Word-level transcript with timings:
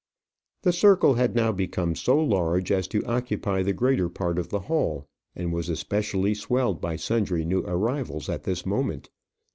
The 0.63 0.73
circle 0.73 1.13
had 1.13 1.35
now 1.35 1.51
become 1.51 1.93
so 1.93 2.17
large 2.17 2.71
as 2.71 2.87
to 2.87 3.05
occupy 3.05 3.61
the 3.61 3.71
greater 3.71 4.09
part 4.09 4.39
of 4.39 4.49
the 4.49 4.61
hall, 4.61 5.05
and 5.35 5.53
was 5.53 5.69
especially 5.69 6.33
swelled 6.33 6.81
by 6.81 6.95
sundry 6.95 7.45
new 7.45 7.61
arrivals 7.67 8.27
at 8.27 8.41
this 8.43 8.65
moment. 8.65 9.11